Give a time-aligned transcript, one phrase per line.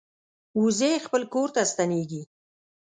[0.61, 2.21] وزې خپل کور ته ستنېږي